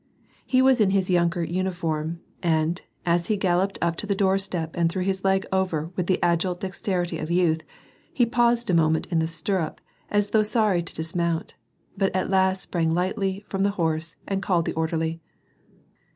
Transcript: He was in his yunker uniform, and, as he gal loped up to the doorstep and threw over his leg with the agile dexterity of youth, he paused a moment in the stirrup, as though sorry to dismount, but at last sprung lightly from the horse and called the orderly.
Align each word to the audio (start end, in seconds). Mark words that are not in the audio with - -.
He 0.47 0.63
was 0.63 0.81
in 0.81 0.89
his 0.89 1.11
yunker 1.11 1.43
uniform, 1.43 2.21
and, 2.41 2.81
as 3.05 3.27
he 3.27 3.37
gal 3.37 3.59
loped 3.59 3.77
up 3.83 3.95
to 3.97 4.07
the 4.07 4.15
doorstep 4.15 4.71
and 4.75 4.91
threw 4.91 5.01
over 5.03 5.05
his 5.05 5.23
leg 5.23 5.45
with 5.53 6.07
the 6.07 6.17
agile 6.23 6.55
dexterity 6.55 7.19
of 7.19 7.29
youth, 7.29 7.61
he 8.11 8.25
paused 8.25 8.71
a 8.71 8.73
moment 8.73 9.05
in 9.11 9.19
the 9.19 9.27
stirrup, 9.27 9.79
as 10.09 10.31
though 10.31 10.41
sorry 10.41 10.81
to 10.81 10.95
dismount, 10.95 11.53
but 11.95 12.15
at 12.15 12.31
last 12.31 12.63
sprung 12.63 12.95
lightly 12.95 13.45
from 13.47 13.61
the 13.61 13.69
horse 13.77 14.15
and 14.27 14.41
called 14.41 14.65
the 14.65 14.73
orderly. 14.73 15.21